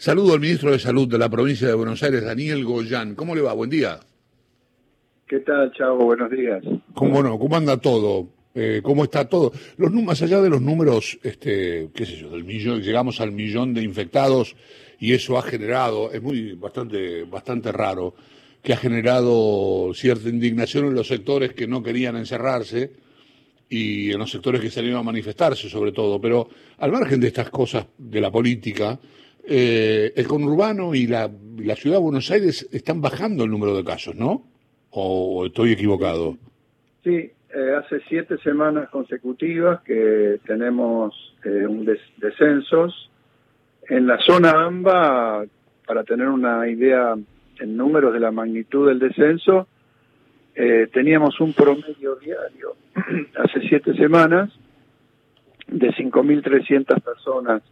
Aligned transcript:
Saludo 0.00 0.32
al 0.32 0.40
ministro 0.40 0.72
de 0.72 0.78
Salud 0.78 1.06
de 1.06 1.18
la 1.18 1.28
provincia 1.28 1.68
de 1.68 1.74
Buenos 1.74 2.02
Aires, 2.02 2.24
Daniel 2.24 2.64
Goyán. 2.64 3.14
¿Cómo 3.14 3.34
le 3.34 3.42
va? 3.42 3.52
Buen 3.52 3.68
día. 3.68 4.00
¿Qué 5.28 5.40
tal, 5.40 5.70
Chavo? 5.72 6.06
Buenos 6.06 6.30
días. 6.30 6.64
¿Cómo 6.94 7.22
no? 7.22 7.38
¿Cómo 7.38 7.54
anda 7.54 7.76
todo? 7.76 8.26
Eh, 8.54 8.80
¿Cómo 8.82 9.04
está 9.04 9.28
todo? 9.28 9.52
Los 9.76 9.92
más 9.92 10.22
allá 10.22 10.40
de 10.40 10.48
los 10.48 10.62
números, 10.62 11.18
este, 11.22 11.90
qué 11.94 12.06
sé 12.06 12.16
yo, 12.16 12.30
del 12.30 12.44
millón, 12.44 12.80
llegamos 12.80 13.20
al 13.20 13.32
millón 13.32 13.74
de 13.74 13.82
infectados 13.82 14.56
y 14.98 15.12
eso 15.12 15.36
ha 15.36 15.42
generado, 15.42 16.10
es 16.10 16.22
muy 16.22 16.54
bastante, 16.54 17.24
bastante 17.24 17.70
raro, 17.70 18.14
que 18.62 18.72
ha 18.72 18.78
generado 18.78 19.92
cierta 19.92 20.30
indignación 20.30 20.86
en 20.86 20.94
los 20.94 21.08
sectores 21.08 21.52
que 21.52 21.66
no 21.66 21.82
querían 21.82 22.16
encerrarse 22.16 22.90
y 23.68 24.12
en 24.12 24.18
los 24.18 24.30
sectores 24.30 24.62
que 24.62 24.70
salieron 24.70 25.00
a 25.00 25.02
manifestarse 25.02 25.68
sobre 25.68 25.92
todo. 25.92 26.18
Pero 26.18 26.48
al 26.78 26.90
margen 26.90 27.20
de 27.20 27.26
estas 27.26 27.50
cosas 27.50 27.84
de 27.98 28.20
la 28.22 28.30
política, 28.30 28.98
eh, 29.46 30.12
el 30.16 30.26
conurbano 30.26 30.94
y 30.94 31.06
la, 31.06 31.28
ciudad 31.76 31.96
de 31.96 32.02
Buenos 32.02 32.30
Aires 32.30 32.68
están 32.72 33.00
bajando 33.00 33.44
el 33.44 33.50
número 33.50 33.76
de 33.76 33.84
casos, 33.84 34.14
¿no? 34.14 34.42
¿O 34.90 35.46
estoy 35.46 35.72
equivocado? 35.72 36.36
Sí, 37.04 37.30
eh, 37.54 37.76
hace 37.78 38.00
siete 38.08 38.36
semanas 38.38 38.88
consecutivas 38.90 39.80
que 39.82 40.40
tenemos 40.46 41.14
eh, 41.44 41.66
un 41.66 41.84
descensos. 42.18 43.10
En 43.88 44.06
la 44.06 44.18
zona 44.18 44.50
AMBA, 44.50 45.46
para 45.86 46.04
tener 46.04 46.28
una 46.28 46.68
idea 46.68 47.14
en 47.58 47.76
números 47.76 48.12
de 48.12 48.20
la 48.20 48.30
magnitud 48.30 48.88
del 48.88 48.98
descenso, 48.98 49.66
teníamos 50.92 51.40
un 51.40 51.54
promedio 51.54 52.16
diario 52.16 52.76
hace 53.36 53.60
siete 53.66 53.94
semanas 53.94 54.50
de 55.68 55.88
5.300 55.88 57.00
personas 57.00 57.62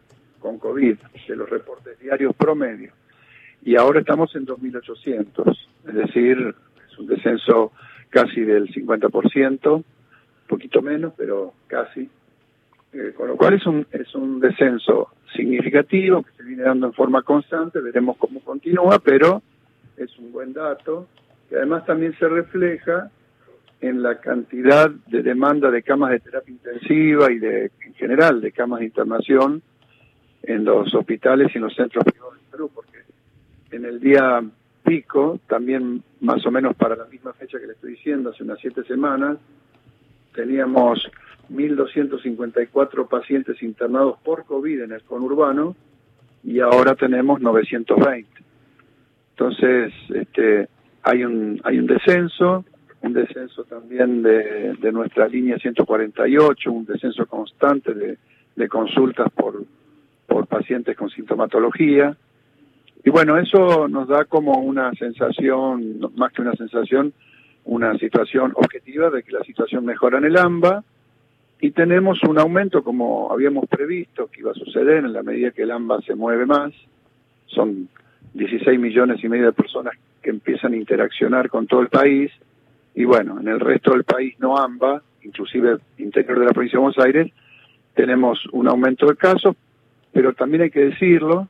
con 0.41 0.59
COVID, 0.59 0.97
de 1.29 1.37
los 1.37 1.49
reportes 1.49 1.99
diarios 1.99 2.35
promedio. 2.35 2.93
Y 3.63 3.77
ahora 3.77 4.01
estamos 4.01 4.35
en 4.37 4.47
2.800, 4.47 5.59
es 5.89 5.95
decir, 5.95 6.55
es 6.91 6.99
un 6.99 7.07
descenso 7.07 7.73
casi 8.11 8.41
del 8.43 8.69
50%, 8.73 9.85
poquito 10.47 10.83
menos, 10.83 11.13
pero 11.17 11.55
casi. 11.67 12.09
Eh, 12.93 13.13
con 13.15 13.29
lo 13.29 13.37
cual 13.37 13.55
es 13.55 13.67
un, 13.67 13.87
es 13.93 14.15
un 14.15 14.41
descenso 14.41 15.11
significativo 15.37 16.23
que 16.23 16.31
se 16.39 16.43
viene 16.43 16.63
dando 16.63 16.87
en 16.87 16.95
forma 16.95 17.23
constante, 17.23 17.81
veremos 17.81 18.17
cómo 18.17 18.41
continúa, 18.41 18.99
pero 18.99 19.43
es 19.97 20.17
un 20.19 20.33
buen 20.33 20.55
dato, 20.55 21.07
que 21.51 21.57
además 21.57 21.85
también 21.85 22.17
se 22.19 22.29
refleja 22.29 23.11
en 23.81 24.03
la 24.03 24.21
cantidad 24.21 24.91
de 24.91 25.23
demanda 25.23 25.71
de 25.71 25.83
camas 25.83 26.11
de 26.11 26.21
terapia 26.21 26.53
intensiva 26.53 27.31
y 27.31 27.39
de 27.39 27.71
en 27.85 27.95
general 27.95 28.41
de 28.41 28.53
camas 28.53 28.81
de 28.81 28.87
internación 28.87 29.63
en 30.49 30.65
los 30.65 30.93
hospitales 30.95 31.51
y 31.53 31.59
en 31.59 31.65
los 31.65 31.75
centros 31.75 32.05
privados 32.05 32.35
de 32.35 32.51
Perú, 32.51 32.71
porque 32.75 33.03
en 33.71 33.85
el 33.85 34.01
día 34.01 34.43
pico, 34.83 35.39
también 35.47 36.03
más 36.23 36.45
o 36.47 36.51
menos 36.51 36.75
para 36.75 36.97
la 36.97 37.05
misma 37.05 37.35
fecha 37.35 37.61
que 37.61 37.67
le 37.67 37.75
estoy 37.75 37.91
diciendo, 37.93 38.31
hace 38.31 38.43
unas 38.43 38.59
siete 38.59 38.83
semanas, 38.85 39.37
teníamos 40.35 41.07
1.254 41.53 43.09
pacientes 43.09 43.63
internados 43.63 44.19
por 44.25 44.47
COVID 44.47 44.85
en 44.85 44.93
el 44.93 45.03
conurbano 45.03 45.77
y 46.43 46.61
ahora 46.61 46.95
tenemos 46.95 47.43
920. 47.43 48.27
Entonces, 49.33 49.93
este, 50.15 50.69
hay 51.03 51.25
un, 51.25 51.61
hay 51.63 51.79
un 51.79 51.87
descenso, 51.87 52.65
un 53.03 53.13
descenso 53.13 53.65
también 53.65 54.23
de, 54.23 54.77
de 54.81 54.93
nuestra 54.93 55.29
línea 55.29 55.59
148, 55.59 56.73
un 56.73 56.87
descenso 56.87 57.27
constante 57.27 57.93
de, 57.93 58.17
de 58.57 58.69
consultas 58.69 59.31
por 59.33 59.63
por 60.29 60.47
pacientes 60.47 60.97
con 60.97 61.11
sintomatología. 61.11 62.17
Y 63.03 63.11
bueno, 63.11 63.39
eso 63.39 63.89
nos 63.89 64.07
da 64.07 64.27
como 64.27 64.59
una 64.61 64.93
sensación, 64.93 65.99
más 66.15 66.33
que 66.33 66.43
una 66.43 66.55
sensación, 66.55 67.13
una 67.65 67.99
situación 67.99 68.53
objetiva 68.55 69.11
de 69.11 69.23
que 69.23 69.33
la 69.33 69.43
situación 69.43 69.85
mejora 69.85 70.19
en 70.19 70.27
el 70.27 70.37
AMBA 70.37 70.85
y 71.61 71.73
tenemos 71.73 72.23
un 72.23 72.39
aumento 72.39 72.85
como 72.85 73.33
habíamos 73.33 73.67
previsto 73.69 74.29
que 74.29 74.41
iba 74.41 74.53
a 74.53 74.55
suceder 74.55 74.99
en 75.05 75.13
la 75.13 75.23
medida 75.23 75.51
que 75.51 75.63
el 75.63 75.73
AMBA 75.73 76.03
se 76.03 76.15
mueve 76.15 76.47
más. 76.47 76.73
Son 77.47 77.89
16 78.35 78.79
millones 78.79 79.25
y 79.25 79.29
medio 79.29 79.47
de 79.47 79.53
personas 79.53 79.95
que 80.23 80.31
empiezan 80.31 80.75
a 80.75 80.77
interaccionar 80.77 81.49
con 81.49 81.67
todo 81.67 81.81
el 81.81 81.89
país 81.89 82.31
y 82.95 83.05
bueno, 83.05 83.41
en 83.41 83.49
el 83.49 83.61
resto 83.61 83.93
del 83.93 84.05
país 84.05 84.35
no 84.39 84.59
AMBA, 84.59 85.03
inclusive 85.23 85.79
interior 85.99 86.39
de 86.39 86.47
la 86.47 86.53
provincia 86.53 86.79
de 86.79 86.83
Buenos 86.83 87.05
Aires, 87.05 87.33
tenemos 87.95 88.45
un 88.53 88.69
aumento 88.69 89.07
de 89.07 89.17
casos, 89.17 89.57
pero 90.13 90.33
también 90.33 90.63
hay 90.63 90.71
que 90.71 90.87
decirlo, 90.87 91.49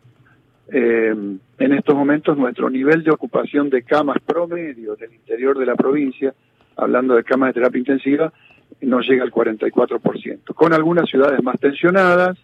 eh, 0.70 1.14
en 1.58 1.72
estos 1.72 1.94
momentos 1.94 2.36
nuestro 2.36 2.68
nivel 2.68 3.02
de 3.02 3.10
ocupación 3.10 3.70
de 3.70 3.82
camas 3.82 4.18
promedio 4.24 4.96
del 4.96 5.14
interior 5.14 5.58
de 5.58 5.66
la 5.66 5.74
provincia, 5.74 6.34
hablando 6.76 7.14
de 7.14 7.24
camas 7.24 7.50
de 7.50 7.54
terapia 7.54 7.78
intensiva, 7.78 8.32
no 8.82 9.00
llega 9.00 9.24
al 9.24 9.32
44%, 9.32 10.54
con 10.54 10.72
algunas 10.72 11.08
ciudades 11.08 11.42
más 11.42 11.58
tensionadas, 11.58 12.38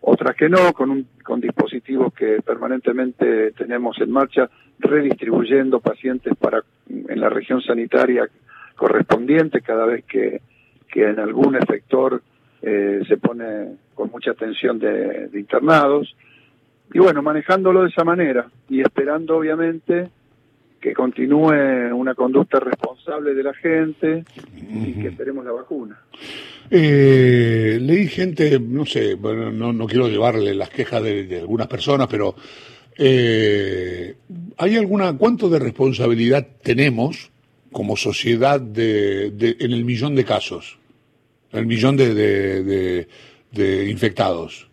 otras 0.00 0.36
que 0.36 0.48
no, 0.48 0.72
con, 0.72 0.90
un, 0.90 1.06
con 1.24 1.40
dispositivos 1.40 2.14
que 2.14 2.40
permanentemente 2.42 3.50
tenemos 3.52 4.00
en 4.00 4.10
marcha, 4.10 4.48
redistribuyendo 4.78 5.80
pacientes 5.80 6.34
para 6.36 6.62
en 6.88 7.20
la 7.20 7.28
región 7.28 7.60
sanitaria 7.60 8.28
correspondiente 8.76 9.60
cada 9.60 9.84
vez 9.86 10.04
que, 10.04 10.40
que 10.90 11.08
en 11.08 11.18
algún 11.18 11.56
efector 11.56 12.22
eh, 12.62 13.00
se 13.06 13.16
pone 13.16 13.76
con 13.94 14.10
mucha 14.10 14.32
atención 14.32 14.78
de, 14.78 15.30
internados. 15.34 16.14
Y 16.92 16.98
bueno, 16.98 17.22
manejándolo 17.22 17.82
de 17.82 17.90
esa 17.90 18.04
manera 18.04 18.48
y 18.68 18.80
esperando 18.80 19.36
obviamente 19.36 20.08
que 20.80 20.94
continúe 20.94 21.92
una 21.92 22.14
conducta 22.14 22.60
responsable 22.60 23.34
de 23.34 23.42
la 23.42 23.52
gente 23.52 24.24
y 24.56 24.92
que 24.92 25.08
esperemos 25.08 25.44
la 25.44 25.52
vacuna. 25.52 26.00
Eh, 26.70 27.78
leí 27.80 28.06
gente, 28.08 28.60
no 28.60 28.86
sé, 28.86 29.14
bueno, 29.14 29.50
no, 29.50 29.72
no 29.72 29.86
quiero 29.86 30.08
llevarle 30.08 30.54
las 30.54 30.70
quejas 30.70 31.02
de, 31.02 31.38
algunas 31.40 31.66
personas, 31.66 32.06
pero 32.08 32.36
eh, 32.96 34.14
¿hay 34.56 34.76
alguna, 34.76 35.16
cuánto 35.16 35.48
de 35.48 35.58
responsabilidad 35.58 36.46
tenemos 36.62 37.30
como 37.72 37.96
sociedad 37.96 38.60
de, 38.60 39.30
de, 39.30 39.56
en 39.60 39.72
el 39.72 39.84
millón 39.84 40.14
de 40.14 40.24
casos? 40.24 40.78
El 41.52 41.66
millón 41.66 41.96
de, 41.96 42.14
de, 43.52 43.90
infectados. 43.90 44.68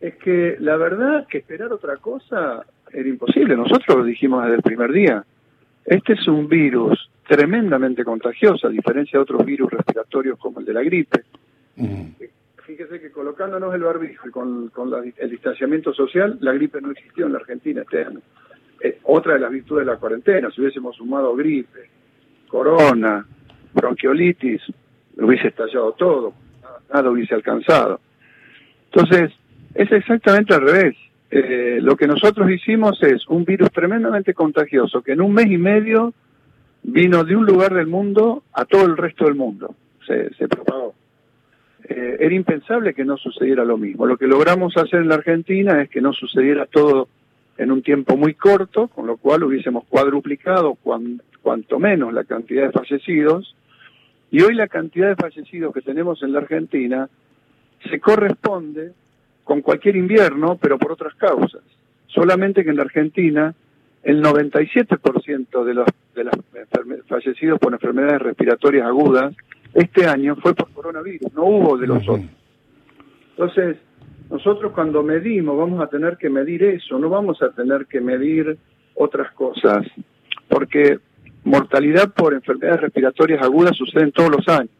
Es 0.00 0.14
que 0.16 0.56
la 0.60 0.76
verdad 0.76 1.26
que 1.28 1.38
esperar 1.38 1.72
otra 1.72 1.96
cosa 1.96 2.64
era 2.92 3.08
imposible. 3.08 3.56
Nosotros 3.56 3.98
lo 3.98 4.04
dijimos 4.04 4.42
desde 4.44 4.56
el 4.56 4.62
primer 4.62 4.92
día. 4.92 5.24
Este 5.84 6.12
es 6.14 6.28
un 6.28 6.48
virus 6.48 7.10
tremendamente 7.26 8.04
contagioso, 8.04 8.66
a 8.66 8.70
diferencia 8.70 9.18
de 9.18 9.22
otros 9.22 9.44
virus 9.44 9.70
respiratorios 9.70 10.38
como 10.38 10.60
el 10.60 10.66
de 10.66 10.72
la 10.72 10.82
gripe. 10.82 11.22
Fíjese 12.64 13.00
que 13.00 13.10
colocándonos 13.10 13.74
el 13.74 13.82
barbijo 13.82 14.28
y 14.28 14.30
con, 14.30 14.70
el 15.16 15.30
distanciamiento 15.30 15.92
social, 15.92 16.38
la 16.40 16.52
gripe 16.52 16.80
no 16.80 16.92
existió 16.92 17.26
en 17.26 17.32
la 17.32 17.38
Argentina 17.38 17.82
este 17.82 18.04
año. 18.04 18.20
otra 19.04 19.34
de 19.34 19.40
las 19.40 19.50
virtudes 19.50 19.86
de 19.86 19.92
la 19.92 19.98
cuarentena, 19.98 20.50
si 20.50 20.60
hubiésemos 20.60 20.96
sumado 20.96 21.34
gripe, 21.34 21.88
corona, 22.48 23.26
bronquiolitis, 23.74 24.62
hubiese 25.16 25.48
estallado 25.48 25.92
todo, 25.92 26.34
nada 26.92 27.10
hubiese 27.10 27.34
alcanzado. 27.34 28.00
Entonces, 28.92 29.32
es 29.74 29.90
exactamente 29.90 30.54
al 30.54 30.62
revés. 30.62 30.96
Eh, 31.30 31.78
lo 31.80 31.96
que 31.96 32.06
nosotros 32.06 32.50
hicimos 32.50 33.02
es 33.02 33.26
un 33.28 33.44
virus 33.44 33.70
tremendamente 33.70 34.34
contagioso 34.34 35.00
que 35.00 35.12
en 35.12 35.22
un 35.22 35.32
mes 35.32 35.46
y 35.46 35.56
medio 35.56 36.12
vino 36.82 37.24
de 37.24 37.36
un 37.36 37.46
lugar 37.46 37.72
del 37.72 37.86
mundo 37.86 38.42
a 38.52 38.66
todo 38.66 38.84
el 38.84 38.96
resto 38.96 39.24
del 39.24 39.34
mundo, 39.34 39.74
se, 40.06 40.34
se 40.34 40.46
propagó. 40.48 40.94
Eh, 41.84 42.18
era 42.20 42.34
impensable 42.34 42.92
que 42.92 43.04
no 43.04 43.16
sucediera 43.16 43.64
lo 43.64 43.78
mismo. 43.78 44.06
Lo 44.06 44.16
que 44.16 44.26
logramos 44.26 44.76
hacer 44.76 45.00
en 45.00 45.08
la 45.08 45.16
Argentina 45.16 45.80
es 45.80 45.88
que 45.88 46.00
no 46.00 46.12
sucediera 46.12 46.66
todo 46.66 47.08
en 47.56 47.72
un 47.72 47.82
tiempo 47.82 48.16
muy 48.16 48.34
corto, 48.34 48.88
con 48.88 49.06
lo 49.06 49.16
cual 49.16 49.44
hubiésemos 49.44 49.84
cuadruplicado 49.84 50.76
cuanto 51.42 51.78
menos 51.78 52.12
la 52.12 52.24
cantidad 52.24 52.66
de 52.66 52.72
fallecidos 52.72 53.56
y 54.32 54.40
hoy 54.40 54.54
la 54.54 54.66
cantidad 54.66 55.08
de 55.08 55.14
fallecidos 55.14 55.74
que 55.74 55.82
tenemos 55.82 56.22
en 56.22 56.32
la 56.32 56.38
Argentina 56.38 57.08
se 57.88 58.00
corresponde 58.00 58.92
con 59.44 59.60
cualquier 59.60 59.96
invierno, 59.96 60.56
pero 60.60 60.78
por 60.78 60.92
otras 60.92 61.14
causas. 61.16 61.60
Solamente 62.06 62.64
que 62.64 62.70
en 62.70 62.76
la 62.76 62.82
Argentina 62.82 63.54
el 64.02 64.22
97% 64.22 65.64
de 65.64 65.74
los, 65.74 65.86
de 66.14 66.24
los 66.24 66.34
fallecidos 67.06 67.58
por 67.60 67.74
enfermedades 67.74 68.22
respiratorias 68.22 68.86
agudas 68.86 69.34
este 69.74 70.06
año 70.06 70.36
fue 70.36 70.54
por 70.54 70.70
coronavirus, 70.72 71.32
no 71.34 71.44
hubo 71.44 71.76
de 71.76 71.86
los 71.86 72.02
otros. 72.02 72.26
Entonces, 73.30 73.76
nosotros 74.30 74.72
cuando 74.72 75.02
medimos 75.02 75.58
vamos 75.58 75.80
a 75.80 75.88
tener 75.88 76.16
que 76.16 76.30
medir 76.30 76.62
eso, 76.64 76.98
no 76.98 77.10
vamos 77.10 77.42
a 77.42 77.50
tener 77.50 77.86
que 77.86 78.00
medir 78.00 78.56
otras 78.94 79.32
cosas, 79.32 79.86
porque 80.48 80.98
mortalidad 81.44 82.12
por 82.12 82.34
enfermedades 82.34 82.82
respiratorias 82.82 83.42
agudas 83.42 83.76
suceden 83.76 84.12
todos 84.12 84.30
los 84.30 84.48
años. 84.48 84.70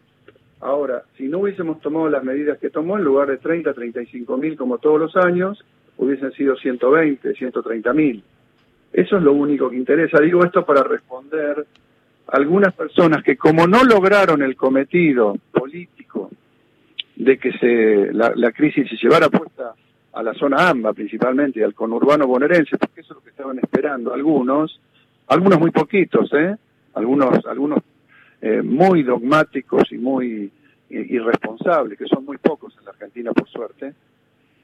Ahora, 0.60 1.02
si 1.16 1.24
no 1.24 1.40
hubiésemos 1.40 1.80
tomado 1.80 2.08
las 2.08 2.22
medidas 2.22 2.58
que 2.58 2.70
tomó, 2.70 2.96
en 2.96 3.04
lugar 3.04 3.28
de 3.28 3.38
30, 3.38 3.74
35 3.74 4.36
mil 4.36 4.56
como 4.56 4.78
todos 4.78 5.00
los 5.00 5.16
años, 5.16 5.64
hubiesen 5.98 6.32
sido 6.32 6.56
120, 6.56 7.34
130 7.34 7.92
mil. 7.92 8.22
Eso 8.92 9.16
es 9.16 9.22
lo 9.22 9.32
único 9.32 9.70
que 9.70 9.76
interesa. 9.76 10.20
Digo 10.20 10.44
esto 10.44 10.64
para 10.64 10.82
responder 10.84 11.66
a 12.28 12.36
algunas 12.36 12.72
personas 12.74 13.24
que 13.24 13.36
como 13.36 13.66
no 13.66 13.82
lograron 13.82 14.42
el 14.42 14.54
cometido 14.54 15.36
político 15.50 16.30
de 17.16 17.38
que 17.38 17.52
se, 17.52 18.12
la, 18.12 18.52
crisis 18.52 18.88
se 18.88 18.96
llevara 18.96 19.28
puesta 19.28 19.74
a 20.12 20.22
la 20.22 20.34
zona 20.34 20.68
AMBA 20.68 20.92
principalmente 20.92 21.60
y 21.60 21.62
al 21.62 21.74
conurbano 21.74 22.26
bonaerense, 22.26 22.76
porque 22.78 23.00
eso 23.00 23.14
es 23.14 23.16
lo 23.16 23.22
que 23.22 23.30
estaban 23.30 23.58
esperando 23.58 24.12
algunos, 24.12 24.80
algunos 25.28 25.58
muy 25.58 25.70
poquitos, 25.70 26.32
¿eh? 26.34 26.56
algunos, 26.94 27.44
algunos 27.46 27.80
eh, 28.40 28.62
muy 28.62 29.02
dogmáticos 29.02 29.90
y 29.92 29.98
muy 29.98 30.50
irresponsables, 30.90 31.98
que 31.98 32.04
son 32.06 32.24
muy 32.26 32.36
pocos 32.36 32.76
en 32.78 32.84
la 32.84 32.90
Argentina 32.90 33.32
por 33.32 33.48
suerte, 33.48 33.94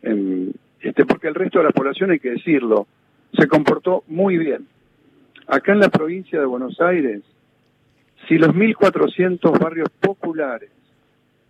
este, 0.02 1.06
porque 1.06 1.28
el 1.28 1.34
resto 1.34 1.58
de 1.58 1.64
la 1.64 1.70
población, 1.70 2.10
hay 2.10 2.20
que 2.20 2.32
decirlo, 2.32 2.86
se 3.32 3.48
comportó 3.48 4.04
muy 4.08 4.36
bien. 4.36 4.66
Acá 5.46 5.72
en 5.72 5.80
la 5.80 5.88
provincia 5.88 6.38
de 6.38 6.44
Buenos 6.44 6.78
Aires, 6.80 7.22
si 8.28 8.36
los 8.36 8.50
1.400 8.50 9.58
barrios 9.58 9.88
populares 10.00 10.70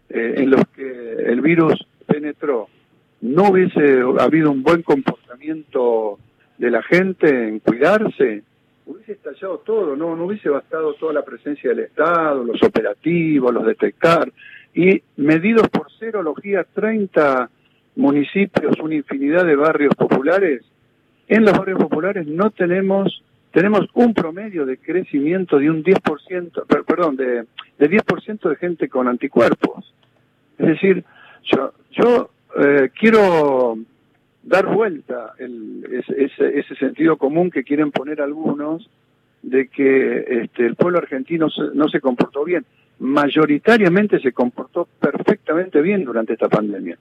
eh, 0.08 0.34
en 0.38 0.50
los 0.50 0.62
que 0.68 0.88
el 1.26 1.40
virus 1.40 1.86
penetró 2.06 2.68
no 3.20 3.50
hubiese 3.50 4.00
habido 4.20 4.50
un 4.52 4.62
buen 4.62 4.82
comportamiento 4.82 6.18
de 6.56 6.70
la 6.70 6.82
gente 6.82 7.48
en 7.48 7.58
cuidarse, 7.58 8.44
hubiese 8.88 9.12
estallado 9.12 9.58
todo, 9.58 9.94
no, 9.94 10.16
no 10.16 10.24
hubiese 10.24 10.48
bastado 10.48 10.94
toda 10.94 11.12
la 11.12 11.22
presencia 11.22 11.70
del 11.70 11.80
Estado, 11.80 12.42
los 12.42 12.62
operativos, 12.62 13.52
los 13.52 13.66
detectar, 13.66 14.32
y 14.74 15.02
medidos 15.16 15.68
por 15.68 15.92
serología 15.92 16.64
30 16.64 17.50
municipios, 17.96 18.78
una 18.80 18.94
infinidad 18.94 19.44
de 19.44 19.56
barrios 19.56 19.94
populares, 19.94 20.62
en 21.26 21.44
los 21.44 21.56
barrios 21.56 21.78
populares 21.78 22.26
no 22.26 22.50
tenemos, 22.50 23.22
tenemos 23.52 23.86
un 23.92 24.14
promedio 24.14 24.64
de 24.64 24.78
crecimiento 24.78 25.58
de 25.58 25.70
un 25.70 25.84
10%, 25.84 26.84
perdón, 26.86 27.16
de, 27.16 27.44
de 27.78 27.90
10% 27.90 28.48
de 28.48 28.56
gente 28.56 28.88
con 28.88 29.06
anticuerpos. 29.06 29.92
Es 30.56 30.66
decir, 30.66 31.04
yo, 31.44 31.72
yo 31.90 32.30
eh, 32.58 32.90
quiero 32.98 33.76
dar 34.48 34.66
vuelta 34.66 35.34
el, 35.38 35.84
ese, 36.16 36.58
ese, 36.58 36.74
sentido 36.76 37.18
común 37.18 37.50
que 37.50 37.64
quieren 37.64 37.90
poner 37.90 38.22
algunos 38.22 38.88
de 39.42 39.68
que 39.68 40.42
este, 40.42 40.66
el 40.66 40.74
pueblo 40.74 40.98
argentino 40.98 41.48
no 41.74 41.88
se 41.88 42.00
comportó 42.00 42.44
bien. 42.44 42.64
Mayoritariamente 42.98 44.18
se 44.20 44.32
comportó 44.32 44.88
perfectamente 44.98 45.80
bien 45.82 46.04
durante 46.04 46.32
esta 46.32 46.48
pandemia. 46.48 46.98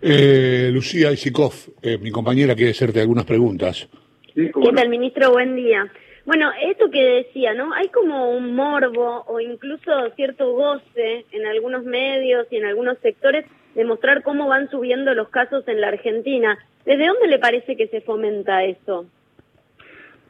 Eh, 0.00 0.70
Lucía 0.72 1.12
Isikov, 1.12 1.52
eh, 1.82 1.98
mi 1.98 2.10
compañera, 2.10 2.54
quiere 2.54 2.70
hacerte 2.70 3.00
algunas 3.00 3.24
preguntas. 3.24 3.88
¿Qué 4.34 4.50
tal, 4.74 4.88
ministro? 4.88 5.32
Buen 5.32 5.54
día. 5.54 5.90
Bueno, 6.24 6.50
esto 6.62 6.90
que 6.90 7.02
decía, 7.02 7.54
¿no? 7.54 7.72
Hay 7.74 7.88
como 7.88 8.30
un 8.30 8.54
morbo 8.54 9.24
o 9.26 9.40
incluso 9.40 9.90
cierto 10.16 10.52
goce 10.52 11.24
en 11.32 11.46
algunos 11.46 11.84
medios 11.84 12.46
y 12.50 12.56
en 12.56 12.66
algunos 12.66 12.98
sectores 12.98 13.44
de 13.78 13.84
mostrar 13.84 14.24
cómo 14.24 14.48
van 14.48 14.68
subiendo 14.70 15.14
los 15.14 15.28
casos 15.28 15.62
en 15.68 15.80
la 15.80 15.86
Argentina. 15.86 16.58
¿Desde 16.84 17.06
dónde 17.06 17.28
le 17.28 17.38
parece 17.38 17.76
que 17.76 17.86
se 17.86 18.00
fomenta 18.00 18.64
eso? 18.64 19.06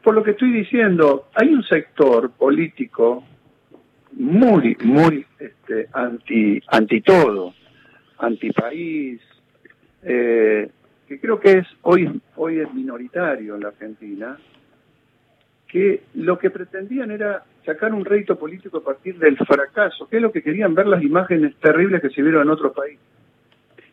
Por 0.04 0.14
lo 0.14 0.22
que 0.22 0.32
estoy 0.32 0.52
diciendo, 0.52 1.28
hay 1.32 1.54
un 1.54 1.62
sector 1.62 2.30
político 2.32 3.24
muy, 4.12 4.76
muy 4.84 5.24
este, 5.38 5.88
anti, 5.94 6.60
anti 6.66 7.00
todo, 7.00 7.54
anti 8.18 8.50
país, 8.50 9.18
eh, 10.02 10.68
que 11.08 11.18
creo 11.18 11.40
que 11.40 11.52
es 11.52 11.66
hoy, 11.80 12.20
hoy 12.36 12.60
es 12.60 12.74
minoritario 12.74 13.54
en 13.54 13.62
la 13.62 13.68
Argentina, 13.68 14.36
que 15.66 16.02
lo 16.16 16.38
que 16.38 16.50
pretendían 16.50 17.10
era 17.12 17.44
sacar 17.64 17.94
un 17.94 18.04
rédito 18.04 18.38
político 18.38 18.76
a 18.76 18.84
partir 18.84 19.18
del 19.18 19.38
fracaso, 19.38 20.06
que 20.06 20.16
es 20.16 20.22
lo 20.22 20.32
que 20.32 20.42
querían 20.42 20.74
ver 20.74 20.86
las 20.86 21.02
imágenes 21.02 21.56
terribles 21.56 22.02
que 22.02 22.10
se 22.10 22.20
vieron 22.20 22.42
en 22.42 22.50
otros 22.50 22.74
países. 22.74 23.17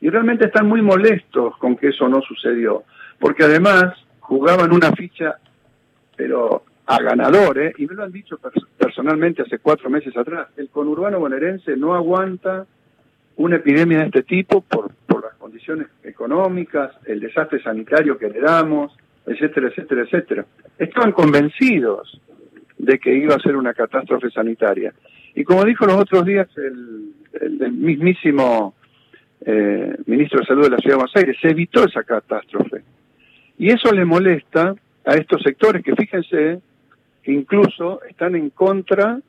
Y 0.05 0.09
realmente 0.11 0.45
están 0.45 0.67
muy 0.67 0.83
molestos 0.83 1.57
con 1.57 1.75
que 1.75 1.87
eso 1.87 2.07
no 2.07 2.21
sucedió, 2.21 2.83
porque 3.19 3.43
además 3.43 3.85
jugaban 4.19 4.71
una 4.71 4.91
ficha, 4.91 5.37
pero 6.15 6.61
a 6.85 7.01
ganadores, 7.01 7.73
y 7.79 7.87
me 7.87 7.95
lo 7.95 8.03
han 8.03 8.11
dicho 8.11 8.39
personalmente 8.77 9.41
hace 9.41 9.57
cuatro 9.57 9.89
meses 9.89 10.15
atrás, 10.15 10.49
el 10.57 10.69
conurbano 10.69 11.19
bonaerense 11.19 11.75
no 11.75 11.95
aguanta 11.95 12.67
una 13.37 13.55
epidemia 13.55 13.97
de 13.97 14.05
este 14.05 14.21
tipo 14.21 14.61
por, 14.61 14.93
por 15.07 15.23
las 15.23 15.33
condiciones 15.37 15.87
económicas, 16.03 16.91
el 17.07 17.19
desastre 17.19 17.59
sanitario 17.63 18.19
que 18.19 18.29
le 18.29 18.41
damos, 18.41 18.95
etcétera, 19.25 19.69
etcétera, 19.69 20.03
etcétera. 20.03 20.45
Estaban 20.77 21.13
convencidos 21.13 22.21
de 22.77 22.99
que 22.99 23.11
iba 23.11 23.33
a 23.33 23.39
ser 23.39 23.55
una 23.55 23.73
catástrofe 23.73 24.29
sanitaria. 24.29 24.93
Y 25.33 25.43
como 25.43 25.65
dijo 25.65 25.87
los 25.87 25.97
otros 25.97 26.25
días 26.25 26.47
el, 26.57 27.11
mismísimo 27.71 28.75
eh, 29.45 29.95
ministro 30.07 30.39
de 30.39 30.45
Salud 30.47 30.63
de 30.63 30.71
la 30.71 30.77
Ciudad 30.77 30.95
de 30.95 31.03
Buenos 31.03 31.15
Aires, 31.15 31.37
se 31.39 31.49
evitó 31.49 31.85
esa 31.85 32.03
catástrofe. 32.03 32.83
Y 33.57 33.69
eso 33.69 33.91
le 33.93 34.03
molesta 34.03 34.75
a 35.05 35.13
estos 35.13 35.41
sectores 35.43 35.83
que 35.83 35.95
fíjense 35.95 36.59
que 37.21 37.31
incluso 37.31 38.01
están 38.03 38.35
en 38.35 38.49
contra 38.49 39.19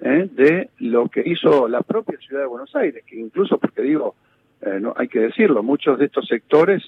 eh, 0.00 0.28
de 0.30 0.70
lo 0.78 1.08
que 1.08 1.22
hizo 1.24 1.68
la 1.68 1.80
propia 1.80 2.18
Ciudad 2.18 2.42
de 2.42 2.48
Buenos 2.48 2.74
Aires, 2.76 3.02
que 3.06 3.16
incluso, 3.18 3.58
porque 3.58 3.82
digo, 3.82 4.14
eh, 4.60 4.78
no 4.80 4.94
hay 4.96 5.08
que 5.08 5.20
decirlo, 5.20 5.62
muchos 5.62 5.98
de 5.98 6.06
estos 6.06 6.26
sectores 6.26 6.82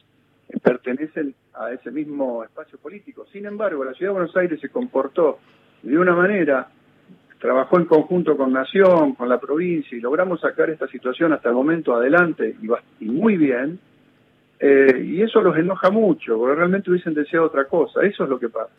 pertenecen 0.62 1.34
a 1.54 1.72
ese 1.72 1.90
mismo 1.90 2.44
espacio 2.44 2.78
político. 2.78 3.26
Sin 3.32 3.46
embargo, 3.46 3.84
la 3.84 3.94
Ciudad 3.94 4.12
de 4.12 4.18
Buenos 4.18 4.36
Aires 4.36 4.60
se 4.60 4.68
comportó 4.68 5.38
de 5.82 5.98
una 5.98 6.14
manera, 6.14 6.68
trabajó 7.38 7.78
en 7.78 7.86
conjunto 7.86 8.36
con 8.36 8.52
Nación, 8.52 9.14
con 9.14 9.28
la 9.28 9.38
provincia, 9.38 9.96
y 9.96 10.00
logramos 10.00 10.40
sacar 10.40 10.70
esta 10.70 10.86
situación 10.88 11.32
hasta 11.32 11.48
el 11.48 11.54
momento 11.54 11.94
adelante 11.94 12.56
y, 13.00 13.04
muy 13.04 13.36
bien, 13.36 13.78
eh, 14.60 15.02
y 15.04 15.22
eso 15.22 15.40
los 15.40 15.56
enoja 15.56 15.90
mucho, 15.90 16.36
porque 16.36 16.56
realmente 16.56 16.90
hubiesen 16.90 17.14
deseado 17.14 17.46
otra 17.46 17.66
cosa. 17.66 18.02
Eso 18.02 18.24
es 18.24 18.30
lo 18.30 18.38
que 18.38 18.48
pasa. 18.48 18.72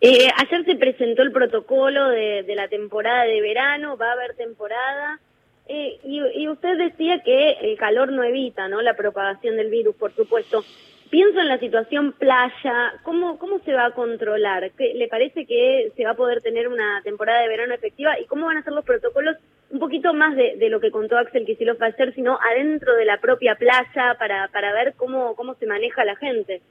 Eh, 0.00 0.28
ayer 0.36 0.64
se 0.64 0.76
presentó 0.76 1.22
el 1.22 1.32
protocolo 1.32 2.08
de, 2.08 2.42
de 2.42 2.54
la 2.54 2.68
temporada 2.68 3.24
de 3.24 3.40
verano, 3.40 3.96
va 3.96 4.10
a 4.10 4.12
haber 4.12 4.34
temporada. 4.34 5.20
Eh, 5.68 6.00
y, 6.04 6.48
usted 6.48 6.76
decía 6.76 7.22
que 7.24 7.52
el 7.52 7.78
calor 7.78 8.12
no 8.12 8.24
evita 8.24 8.68
¿no? 8.68 8.82
la 8.82 8.94
propagación 8.94 9.56
del 9.56 9.70
virus, 9.70 9.94
por 9.96 10.12
supuesto. 10.12 10.64
Pienso 11.12 11.40
en 11.40 11.48
la 11.48 11.58
situación 11.58 12.12
playa, 12.12 12.94
¿cómo, 13.02 13.38
cómo 13.38 13.58
se 13.66 13.74
va 13.74 13.84
a 13.84 13.90
controlar? 13.90 14.72
¿Le 14.78 15.08
parece 15.08 15.44
que 15.44 15.92
se 15.94 16.04
va 16.06 16.12
a 16.12 16.16
poder 16.16 16.40
tener 16.40 16.68
una 16.68 17.02
temporada 17.02 17.42
de 17.42 17.48
verano 17.48 17.74
efectiva? 17.74 18.18
¿Y 18.18 18.24
cómo 18.24 18.46
van 18.46 18.56
a 18.56 18.62
ser 18.62 18.72
los 18.72 18.82
protocolos? 18.82 19.36
Un 19.68 19.78
poquito 19.78 20.14
más 20.14 20.34
de, 20.34 20.70
lo 20.70 20.80
que 20.80 20.90
contó 20.90 21.18
Axel 21.18 21.44
que 21.44 21.66
va 21.66 21.84
a 21.84 21.90
hacer, 21.90 22.14
sino 22.14 22.38
adentro 22.40 22.96
de 22.96 23.04
la 23.04 23.20
propia 23.20 23.56
playa 23.56 24.16
para, 24.18 24.48
para 24.48 24.72
ver 24.72 24.94
cómo, 24.96 25.36
cómo 25.36 25.54
se 25.56 25.66
maneja 25.66 26.02
la 26.06 26.16
gente. 26.16 26.62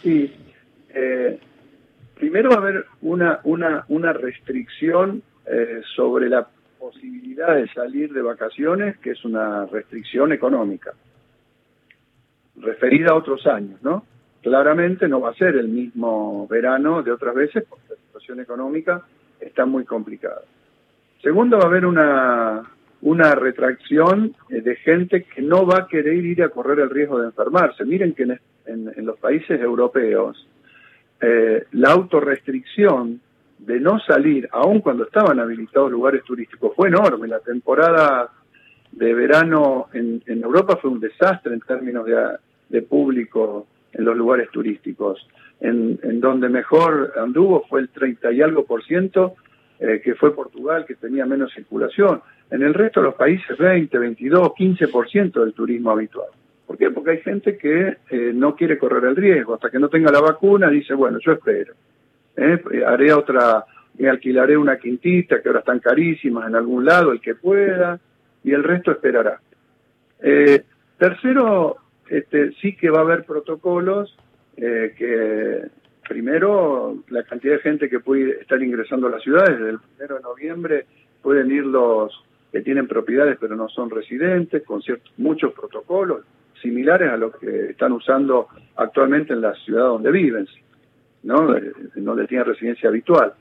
Sí, 0.00 0.32
eh, 0.94 1.40
primero 2.14 2.50
va 2.50 2.54
a 2.54 2.58
haber 2.58 2.84
una, 3.00 3.40
una, 3.42 3.84
una 3.88 4.12
restricción 4.12 5.24
eh, 5.46 5.82
sobre 5.96 6.28
la 6.28 6.46
posibilidad 6.78 7.56
de 7.56 7.66
salir 7.70 8.12
de 8.12 8.22
vacaciones, 8.22 8.96
que 8.98 9.10
es 9.10 9.24
una 9.24 9.66
restricción 9.66 10.32
económica, 10.32 10.92
referida 12.62 13.10
a 13.10 13.16
otros 13.16 13.46
años, 13.46 13.82
¿no? 13.82 14.04
Claramente 14.40 15.06
no 15.08 15.20
va 15.20 15.30
a 15.30 15.34
ser 15.34 15.56
el 15.56 15.68
mismo 15.68 16.46
verano 16.48 17.02
de 17.02 17.12
otras 17.12 17.34
veces 17.34 17.64
porque 17.68 17.90
la 17.90 17.96
situación 17.96 18.40
económica 18.40 19.02
está 19.40 19.66
muy 19.66 19.84
complicada. 19.84 20.42
Segundo, 21.22 21.58
va 21.58 21.64
a 21.64 21.66
haber 21.66 21.86
una, 21.86 22.62
una 23.02 23.34
retracción 23.34 24.34
eh, 24.48 24.60
de 24.60 24.76
gente 24.76 25.24
que 25.24 25.42
no 25.42 25.66
va 25.66 25.80
a 25.80 25.86
querer 25.86 26.24
ir 26.24 26.42
a 26.42 26.48
correr 26.48 26.80
el 26.80 26.90
riesgo 26.90 27.20
de 27.20 27.26
enfermarse. 27.26 27.84
Miren 27.84 28.14
que 28.14 28.22
en, 28.66 29.06
los 29.06 29.18
países 29.18 29.60
europeos 29.60 30.48
eh, 31.20 31.66
la 31.72 31.92
autorrestricción 31.92 33.20
de 33.58 33.78
no 33.78 34.00
salir, 34.00 34.48
aun 34.50 34.80
cuando 34.80 35.04
estaban 35.04 35.38
habilitados 35.38 35.90
lugares 35.90 36.24
turísticos, 36.24 36.74
fue 36.74 36.88
enorme. 36.88 37.28
La 37.28 37.38
temporada 37.38 38.30
de 38.90 39.14
verano 39.14 39.88
en, 39.92 40.22
Europa 40.26 40.76
fue 40.80 40.90
un 40.90 41.00
desastre 41.00 41.54
en 41.54 41.60
términos 41.60 42.04
de, 42.04 42.14
público 42.80 43.66
en 43.92 44.06
los 44.06 44.16
lugares 44.16 44.48
turísticos. 44.50 45.28
En, 45.60 45.98
donde 46.20 46.48
mejor 46.48 47.12
anduvo 47.16 47.64
fue 47.68 47.82
el 47.82 47.90
30 47.90 48.32
y 48.32 48.40
algo 48.40 48.64
por 48.64 48.82
ciento, 48.82 49.34
eh, 49.78 50.00
que 50.02 50.14
fue 50.14 50.34
Portugal, 50.34 50.86
que 50.86 50.94
tenía 50.94 51.26
menos 51.26 51.52
circulación. 51.52 52.22
En 52.50 52.62
el 52.62 52.72
resto 52.72 53.00
de 53.00 53.06
los 53.06 53.14
países, 53.16 53.58
20, 53.58 53.98
22, 53.98 54.54
15 54.54 54.88
por 54.88 55.08
ciento 55.10 55.44
del 55.44 55.52
turismo 55.52 55.90
habitual. 55.90 56.28
¿Por 56.66 56.78
qué? 56.78 56.90
Porque 56.90 57.10
hay 57.10 57.18
gente 57.18 57.58
que 57.58 57.98
eh, 58.08 58.32
no 58.34 58.56
quiere 58.56 58.78
correr 58.78 59.04
el 59.04 59.16
riesgo. 59.16 59.54
Hasta 59.54 59.68
que 59.68 59.78
no 59.78 59.88
tenga 59.88 60.10
la 60.10 60.20
vacuna, 60.20 60.70
dice, 60.70 60.94
bueno, 60.94 61.18
yo 61.20 61.32
espero. 61.32 61.74
¿eh? 62.36 62.60
haré 62.86 63.12
otra, 63.12 63.64
me 63.98 64.08
alquilaré 64.08 64.56
una 64.56 64.78
quintita 64.78 65.40
que 65.40 65.48
ahora 65.48 65.60
están 65.60 65.80
carísimas 65.80 66.48
en 66.48 66.56
algún 66.56 66.84
lado, 66.84 67.12
el 67.12 67.20
que 67.20 67.34
pueda, 67.34 67.98
y 68.42 68.52
el 68.52 68.64
resto 68.64 68.90
esperará. 68.90 69.40
Eh, 70.20 70.64
tercero, 70.98 71.76
este, 72.08 72.52
sí 72.60 72.76
que 72.76 72.90
va 72.90 72.98
a 72.98 73.02
haber 73.02 73.24
protocolos 73.24 74.16
eh, 74.56 74.94
que 74.96 75.62
primero 76.08 77.02
la 77.08 77.22
cantidad 77.22 77.54
de 77.54 77.60
gente 77.60 77.88
que 77.88 78.00
puede 78.00 78.40
estar 78.40 78.62
ingresando 78.62 79.06
a 79.06 79.10
las 79.10 79.22
ciudades 79.22 79.58
desde 79.58 79.70
el 79.70 79.78
primero 79.78 80.16
de 80.16 80.22
noviembre 80.22 80.86
pueden 81.22 81.50
ir 81.50 81.64
los 81.64 82.12
que 82.50 82.60
tienen 82.60 82.86
propiedades 82.86 83.38
pero 83.40 83.56
no 83.56 83.68
son 83.68 83.88
residentes 83.88 84.62
con 84.64 84.82
ciertos 84.82 85.12
muchos 85.16 85.52
protocolos 85.52 86.24
similares 86.62 87.10
a 87.10 87.16
los 87.16 87.36
que 87.36 87.70
están 87.70 87.92
usando 87.92 88.48
actualmente 88.76 89.32
en 89.32 89.40
la 89.40 89.54
ciudad 89.54 89.86
donde 89.86 90.10
viven, 90.12 90.46
¿no? 91.24 91.54
donde 91.96 92.26
tienen 92.26 92.46
residencia 92.46 92.88
habitual. 92.88 93.34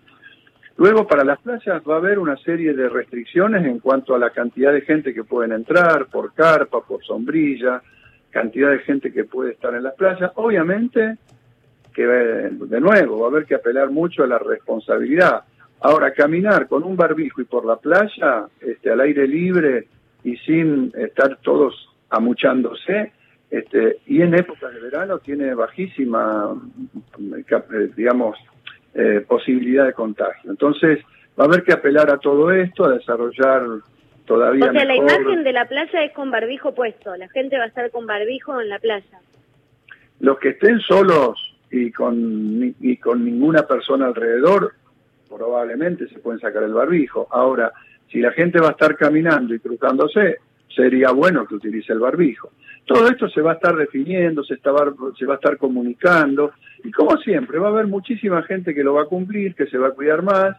Luego, 0.77 1.05
para 1.05 1.23
las 1.23 1.39
playas 1.39 1.83
va 1.87 1.95
a 1.95 1.97
haber 1.97 2.17
una 2.17 2.37
serie 2.37 2.73
de 2.73 2.89
restricciones 2.89 3.65
en 3.65 3.79
cuanto 3.79 4.15
a 4.15 4.19
la 4.19 4.31
cantidad 4.31 4.73
de 4.73 4.81
gente 4.81 5.13
que 5.13 5.23
pueden 5.23 5.51
entrar, 5.51 6.07
por 6.07 6.33
carpa, 6.33 6.81
por 6.81 7.03
sombrilla, 7.03 7.81
cantidad 8.31 8.71
de 8.71 8.79
gente 8.79 9.13
que 9.13 9.25
puede 9.25 9.51
estar 9.51 9.73
en 9.75 9.83
las 9.83 9.93
playas. 9.93 10.31
Obviamente 10.35 11.17
que, 11.93 12.03
de 12.03 12.81
nuevo, 12.81 13.19
va 13.19 13.27
a 13.27 13.29
haber 13.29 13.45
que 13.45 13.55
apelar 13.55 13.91
mucho 13.91 14.23
a 14.23 14.27
la 14.27 14.39
responsabilidad. 14.39 15.43
Ahora, 15.81 16.13
caminar 16.13 16.67
con 16.67 16.83
un 16.83 16.95
barbijo 16.95 17.41
y 17.41 17.45
por 17.45 17.65
la 17.65 17.75
playa, 17.75 18.45
este, 18.59 18.91
al 18.91 19.01
aire 19.01 19.27
libre 19.27 19.87
y 20.23 20.37
sin 20.37 20.91
estar 20.95 21.37
todos 21.41 21.89
amuchándose, 22.09 23.11
este, 23.49 23.97
y 24.05 24.21
en 24.21 24.33
época 24.33 24.69
de 24.69 24.79
verano 24.79 25.19
tiene 25.19 25.53
bajísima, 25.53 26.55
eh, 27.19 27.91
digamos, 27.95 28.37
eh, 28.93 29.25
posibilidad 29.27 29.85
de 29.85 29.93
contagio. 29.93 30.51
Entonces, 30.51 30.99
va 31.37 31.45
a 31.45 31.47
haber 31.47 31.63
que 31.63 31.73
apelar 31.73 32.09
a 32.11 32.17
todo 32.17 32.51
esto, 32.51 32.85
a 32.85 32.93
desarrollar 32.93 33.63
todavía. 34.31 34.69
O 34.69 34.71
sea, 34.71 34.85
la 34.85 34.95
imagen 34.95 35.43
de 35.43 35.51
la 35.51 35.65
playa 35.65 36.03
es 36.03 36.13
con 36.13 36.31
barbijo 36.31 36.73
puesto, 36.73 37.15
la 37.17 37.27
gente 37.29 37.57
va 37.57 37.65
a 37.65 37.67
estar 37.67 37.91
con 37.91 38.05
barbijo 38.05 38.59
en 38.61 38.69
la 38.69 38.79
playa. 38.79 39.19
Los 40.19 40.39
que 40.39 40.49
estén 40.49 40.79
solos 40.79 41.37
y 41.69 41.91
con, 41.91 42.75
y 42.79 42.97
con 42.97 43.25
ninguna 43.25 43.63
persona 43.63 44.05
alrededor, 44.07 44.73
probablemente 45.29 46.07
se 46.07 46.19
pueden 46.19 46.39
sacar 46.39 46.63
el 46.63 46.73
barbijo. 46.73 47.27
Ahora, 47.31 47.73
si 48.09 48.19
la 48.19 48.31
gente 48.31 48.59
va 48.59 48.69
a 48.69 48.71
estar 48.71 48.95
caminando 48.95 49.53
y 49.53 49.59
cruzándose, 49.59 50.37
sería 50.73 51.11
bueno 51.11 51.45
que 51.45 51.55
utilice 51.55 51.91
el 51.91 51.99
barbijo. 51.99 52.51
Todo 52.85 53.07
esto 53.07 53.29
se 53.29 53.41
va 53.41 53.51
a 53.51 53.55
estar 53.55 53.75
definiendo, 53.75 54.43
se, 54.43 54.55
está, 54.55 54.71
se 55.17 55.25
va 55.25 55.33
a 55.33 55.35
estar 55.35 55.57
comunicando 55.57 56.53
y 56.83 56.91
como 56.91 57.17
siempre 57.17 57.59
va 57.59 57.67
a 57.67 57.71
haber 57.71 57.87
muchísima 57.87 58.43
gente 58.43 58.73
que 58.73 58.83
lo 58.83 58.93
va 58.93 59.03
a 59.03 59.05
cumplir, 59.05 59.55
que 59.55 59.67
se 59.67 59.77
va 59.77 59.89
a 59.89 59.91
cuidar 59.91 60.23
más 60.23 60.57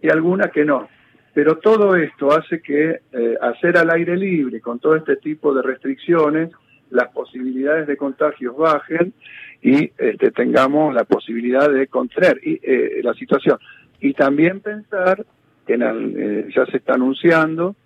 y 0.00 0.10
alguna 0.10 0.48
que 0.48 0.64
no. 0.64 0.88
Pero 1.34 1.58
todo 1.58 1.96
esto 1.96 2.30
hace 2.32 2.60
que 2.60 3.00
eh, 3.12 3.36
hacer 3.40 3.78
al 3.78 3.90
aire 3.90 4.16
libre 4.16 4.60
con 4.60 4.78
todo 4.78 4.96
este 4.96 5.16
tipo 5.16 5.54
de 5.54 5.62
restricciones, 5.62 6.50
las 6.90 7.08
posibilidades 7.08 7.86
de 7.86 7.96
contagios 7.96 8.54
bajen 8.56 9.14
y 9.62 9.90
este, 9.96 10.30
tengamos 10.30 10.94
la 10.94 11.04
posibilidad 11.04 11.70
de 11.70 11.86
contener 11.86 12.38
y, 12.42 12.60
eh, 12.62 13.00
la 13.02 13.14
situación. 13.14 13.58
Y 14.00 14.12
también 14.12 14.60
pensar 14.60 15.24
que 15.66 15.74
eh, 15.74 16.48
ya 16.54 16.66
se 16.66 16.76
está 16.76 16.94
anunciando 16.94 17.76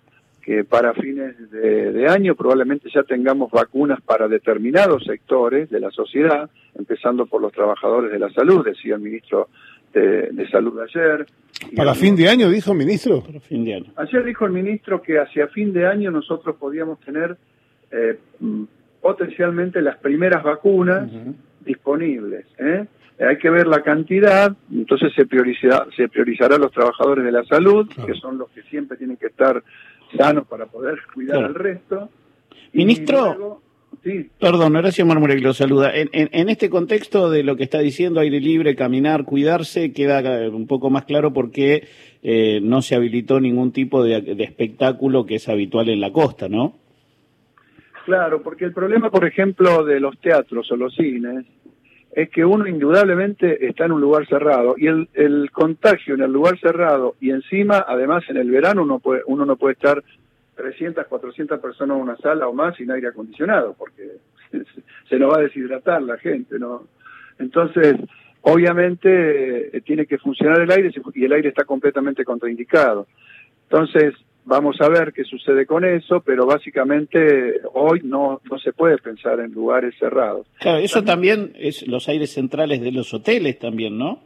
que 0.41 0.63
para 0.63 0.93
fines 0.93 1.35
de, 1.51 2.07
año 2.07 2.33
probablemente 2.33 2.89
ya 2.89 3.03
tengamos 3.03 3.51
vacunas 3.51 4.01
para 4.01 4.29
determinados 4.29 5.03
sectores 5.03 5.69
de 5.69 5.81
la 5.81 5.91
sociedad, 5.91 6.49
empezando 6.73 7.25
por 7.25 7.41
los 7.41 7.51
trabajadores 7.51 8.13
de 8.13 8.19
la 8.19 8.29
salud, 8.31 8.65
decía 8.65 8.95
el 8.95 9.01
ministro 9.01 9.49
de, 9.97 10.49
Salud 10.49 10.79
ayer. 10.79 11.25
¿Para 11.75 11.93
fin 11.93 12.15
de 12.15 12.29
año, 12.29 12.49
dijo 12.49 12.71
el 12.71 12.77
ministro? 12.77 13.21
Para 13.21 13.39
fin 13.39 13.65
de 13.65 13.75
año. 13.75 13.93
Ayer 13.95 14.23
dijo 14.23 14.45
el 14.45 14.51
ministro 14.51 15.01
que 15.01 15.19
hacia 15.19 15.47
fin 15.47 15.73
de 15.73 15.87
año 15.87 16.11
nosotros 16.11 16.55
podíamos 16.57 16.99
tener 17.01 17.37
eh, 17.91 18.17
potencialmente 19.01 19.81
las 19.81 19.97
primeras 19.97 20.43
vacunas 20.43 21.09
disponibles. 21.65 22.45
¿eh? 22.59 22.85
Hay 23.19 23.37
que 23.37 23.49
ver 23.49 23.67
la 23.67 23.81
cantidad, 23.81 24.55
entonces 24.71 25.11
se 25.15 25.25
priorizará, 25.25 25.87
se 25.95 26.07
priorizará 26.07 26.57
los 26.57 26.71
trabajadores 26.71 27.25
de 27.25 27.31
la 27.31 27.43
salud, 27.45 27.89
que 28.05 28.13
son 28.13 28.37
los 28.37 28.49
que 28.51 28.61
siempre 28.63 28.97
tienen 28.97 29.17
que 29.17 29.27
estar 29.27 29.63
sanos 30.15 30.47
para 30.47 30.67
poder 30.67 30.99
cuidar 31.13 31.43
al 31.43 31.55
resto. 31.55 32.09
Ministro, 32.73 33.61
perdón, 34.39 34.75
Horacio 34.75 35.05
Marmurek 35.05 35.41
lo 35.41 35.53
saluda. 35.53 35.91
En, 35.93 36.09
en, 36.13 36.49
este 36.49 36.69
contexto 36.69 37.29
de 37.29 37.43
lo 37.43 37.55
que 37.55 37.63
está 37.63 37.79
diciendo, 37.79 38.19
aire 38.19 38.39
libre, 38.39 38.75
caminar, 38.75 39.25
cuidarse, 39.25 39.93
queda 39.93 40.49
un 40.49 40.67
poco 40.67 40.89
más 40.89 41.05
claro 41.05 41.33
por 41.33 41.51
qué 41.51 41.87
eh, 42.23 42.59
no 42.61 42.81
se 42.81 42.95
habilitó 42.95 43.39
ningún 43.39 43.71
tipo 43.71 44.03
de, 44.03 44.21
de 44.21 44.43
espectáculo 44.43 45.25
que 45.25 45.35
es 45.35 45.49
habitual 45.49 45.89
en 45.89 46.01
la 46.01 46.11
costa, 46.11 46.49
¿no? 46.49 46.75
Claro, 48.05 48.41
porque 48.41 48.65
el 48.65 48.73
problema, 48.73 49.11
por 49.11 49.25
ejemplo, 49.25 49.83
de 49.83 49.99
los 49.99 50.17
teatros 50.19 50.71
o 50.71 50.77
los 50.77 50.95
cines 50.95 51.45
es 52.17 52.29
que 52.29 52.43
uno 52.43 52.65
indudablemente 52.65 53.67
está 53.67 53.85
en 53.85 53.91
un 53.91 54.01
lugar 54.01 54.25
cerrado 54.27 54.75
y 54.77 54.87
el, 54.87 55.07
el 55.13 55.51
contagio 55.51 56.15
en 56.15 56.21
el 56.21 56.31
lugar 56.31 56.57
cerrado 56.59 57.15
y 57.21 57.29
encima, 57.29 57.85
además 57.87 58.23
en 58.29 58.37
el 58.37 58.49
verano 58.49 58.81
uno, 58.81 58.99
puede, 58.99 59.21
uno 59.27 59.45
no 59.45 59.55
puede 59.55 59.73
estar 59.73 60.03
300, 60.57 61.07
400 61.07 61.59
personas 61.59 61.95
en 61.95 62.03
una 62.03 62.17
sala 62.17 62.47
o 62.47 62.53
más 62.53 62.75
sin 62.75 62.91
aire 62.91 63.07
acondicionado 63.07 63.75
porque 63.77 64.17
se, 65.09 65.19
nos 65.19 65.31
va 65.31 65.37
a 65.37 65.43
deshidratar 65.43 66.01
la 66.01 66.17
gente, 66.17 66.59
¿no? 66.59 66.87
Entonces, 67.39 67.95
obviamente 68.41 69.77
eh, 69.77 69.81
tiene 69.81 70.05
que 70.05 70.17
funcionar 70.17 70.61
el 70.61 70.71
aire 70.71 70.91
y 71.13 71.23
el 71.23 71.31
aire 71.31 71.49
está 71.49 71.63
completamente 71.63 72.25
contraindicado. 72.25 73.07
Entonces, 73.69 74.13
Vamos 74.49 74.79
a 74.79 74.87
ver 74.87 75.11
qué 75.11 75.25
sucede 75.25 75.65
con 75.65 75.83
eso, 75.83 76.21
pero 76.21 76.45
básicamente 76.45 77.59
hoy 77.73 77.99
no, 78.05 78.39
no 78.49 78.57
se 78.59 78.71
puede 78.71 78.97
pensar 78.97 79.41
en 79.41 79.51
lugares 79.51 79.93
cerrados. 79.99 80.47
Claro, 80.61 80.77
eso 80.77 81.03
también 81.03 81.51
es 81.57 81.85
los 81.85 82.07
aires 82.07 82.31
centrales 82.31 82.79
de 82.79 82.93
los 82.93 83.13
hoteles 83.13 83.59
también, 83.59 83.97
¿no? 83.97 84.23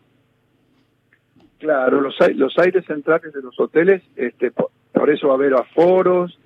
Claro, 1.57 2.01
los, 2.01 2.13
los 2.35 2.55
aires 2.59 2.85
centrales 2.85 3.33
de 3.33 3.41
los 3.41 3.59
hoteles, 3.59 4.03
este, 4.15 4.51
por, 5.01 5.09
eso 5.09 5.27
va 5.27 5.33
a 5.33 5.37
haber 5.37 5.53
aforos, 5.55 6.37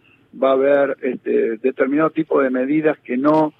va 0.41 0.51
a 0.51 0.53
haber 0.53 0.97
este, 1.01 1.57
determinado 1.57 2.09
tipo 2.12 2.41
de 2.41 2.50
medidas 2.50 2.97
que 3.00 3.17
no, 3.17 3.53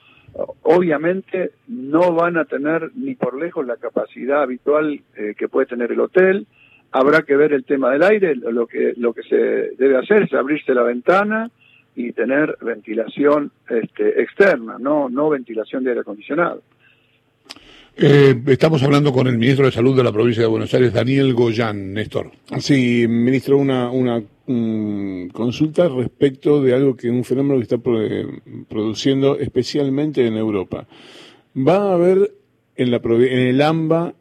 obviamente 0.64 1.52
no 1.68 2.14
van 2.14 2.38
a 2.38 2.46
tener 2.46 2.92
ni 2.96 3.16
por 3.16 3.38
lejos 3.38 3.66
la 3.66 3.76
capacidad 3.76 4.42
habitual 4.42 5.02
eh, 5.18 5.36
que 5.38 5.50
puede 5.50 5.68
tener 5.68 5.92
el 5.92 6.00
hotel, 6.00 6.48
habrá 6.92 7.24
que 7.24 7.36
ver 7.36 7.52
el 7.52 7.66
tema 7.66 7.92
del 7.92 8.04
aire, 8.04 8.36
lo 8.36 8.68
que, 8.68 8.94
lo 8.96 9.14
que 9.14 9.24
se 9.24 9.36
debe 9.36 9.98
hacer 9.98 10.24
es 10.24 10.34
abrirse 10.34 10.74
la 10.74 10.84
ventana 10.84 11.52
y 11.94 12.14
tener 12.14 12.58
ventilación 12.62 13.52
este, 13.70 14.22
externa, 14.22 14.78
no, 14.80 15.10
no 15.10 15.30
ventilación 15.30 15.84
de 15.84 15.90
aire 15.90 16.02
acondicionado. 16.02 16.62
Eh, 17.98 18.36
estamos 18.48 18.84
hablando 18.84 19.14
con 19.14 19.28
el 19.28 19.38
ministro 19.38 19.66
de 19.66 19.72
Salud 19.72 19.96
de 19.96 20.04
la 20.04 20.12
provincia 20.12 20.44
de 20.44 20.50
Buenos 20.50 20.74
Aires, 20.74 20.92
Daniel 20.92 21.34
Goyán, 21.34 21.94
Néstor. 21.94 22.32
Sí, 22.60 23.06
ministro, 23.08 23.58
una, 23.58 23.90
una 23.90 24.22
mm, 24.48 25.28
consulta 25.30 25.88
respecto 25.88 26.62
de 26.62 26.74
algo 26.74 26.96
que 26.96 27.10
un 27.10 27.24
fenómeno 27.24 27.58
que 27.58 27.64
está 27.64 27.78
produciendo 28.68 29.38
especialmente 29.38 30.26
en 30.26 30.38
Europa. 30.38 30.88
¿Va 31.56 31.78
a 31.78 31.94
haber 31.94 32.32
en, 32.76 32.92
la, 32.92 32.98
en 32.98 33.40
el 33.40 33.62
AMBA 33.62 34.14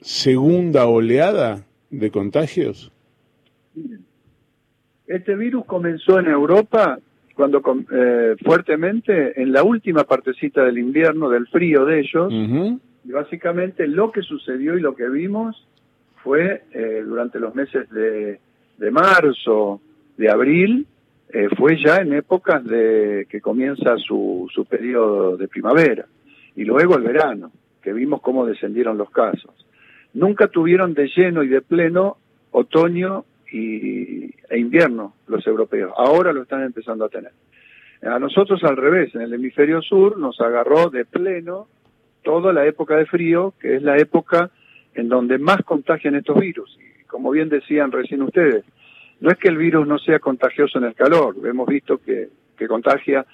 segunda 0.00 0.86
oleada 0.86 1.64
de 1.90 2.10
contagios? 2.10 2.92
Este 5.06 5.34
virus 5.34 5.64
comenzó 5.64 6.18
en 6.18 6.26
Europa 6.26 6.98
cuando 7.34 7.62
eh, 7.92 8.36
fuertemente 8.44 9.40
en 9.40 9.52
la 9.52 9.62
última 9.62 10.04
partecita 10.04 10.64
del 10.64 10.78
invierno, 10.78 11.30
del 11.30 11.46
frío 11.48 11.84
de 11.84 12.00
ellos, 12.00 12.32
y 13.04 13.10
básicamente 13.10 13.86
lo 13.86 14.12
que 14.12 14.22
sucedió 14.22 14.76
y 14.76 14.80
lo 14.80 14.94
que 14.94 15.08
vimos 15.08 15.66
fue 16.22 16.62
eh, 16.72 17.02
durante 17.04 17.40
los 17.40 17.54
meses 17.54 17.90
de, 17.90 18.38
de, 18.78 18.90
marzo, 18.90 19.80
de 20.16 20.30
abril, 20.30 20.86
eh, 21.28 21.48
fue 21.56 21.76
ya 21.82 21.96
en 21.96 22.12
épocas 22.12 22.64
de 22.64 23.26
que 23.28 23.40
comienza 23.40 23.96
su, 23.96 24.48
su 24.52 24.64
periodo 24.64 25.36
de 25.36 25.48
primavera, 25.48 26.06
y 26.56 26.64
luego 26.64 26.96
el 26.96 27.02
verano, 27.02 27.50
que 27.82 27.92
vimos 27.92 28.20
cómo 28.20 28.46
descendieron 28.46 28.98
los 28.98 29.10
casos 29.10 29.54
nunca 30.14 30.48
tuvieron 30.48 30.94
de 30.94 31.08
lleno 31.08 31.42
y 31.42 31.48
de 31.48 31.62
pleno 31.62 32.16
otoño 32.50 33.24
y, 33.50 34.34
e 34.48 34.58
invierno 34.58 35.14
los 35.26 35.46
europeos. 35.46 35.92
Ahora 35.96 36.32
lo 36.32 36.42
están 36.42 36.62
empezando 36.62 37.04
a 37.04 37.08
tener. 37.08 37.32
A 38.02 38.18
nosotros 38.18 38.62
al 38.64 38.76
revés, 38.76 39.14
en 39.14 39.22
el 39.22 39.34
hemisferio 39.34 39.80
sur 39.80 40.18
nos 40.18 40.40
agarró 40.40 40.90
de 40.90 41.04
pleno 41.04 41.68
toda 42.22 42.52
la 42.52 42.66
época 42.66 42.96
de 42.96 43.06
frío, 43.06 43.54
que 43.60 43.76
es 43.76 43.82
la 43.82 43.96
época 43.96 44.50
en 44.94 45.08
donde 45.08 45.38
más 45.38 45.62
contagian 45.64 46.16
estos 46.16 46.38
virus. 46.38 46.78
Como 47.12 47.30
bien 47.30 47.50
decían 47.50 47.92
recién 47.92 48.22
ustedes, 48.22 48.64
no 49.20 49.30
es 49.30 49.36
que 49.36 49.48
el 49.48 49.58
virus 49.58 49.86
no 49.86 49.98
sea 49.98 50.18
contagioso 50.18 50.78
en 50.78 50.84
el 50.84 50.94
calor, 50.94 51.36
hemos 51.44 51.68
visto 51.68 51.98
que, 51.98 52.30
que 52.56 52.66
contagia 52.66 53.26